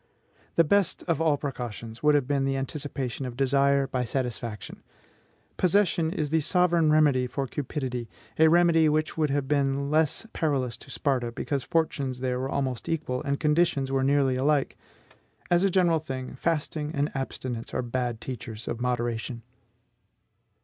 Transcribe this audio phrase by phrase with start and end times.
[0.55, 4.81] The best of all precautions would have been the anticipation of desire by satisfaction.
[5.57, 8.09] Possession is the sovereign remedy for cupidity,
[8.39, 12.49] a remedy which would have been the less perilous to Sparta because fortunes there were
[12.49, 14.75] almost equal, and conditions were nearly alike.
[15.51, 19.43] As a general thing, fasting and abstinence are bad teachers of moderation.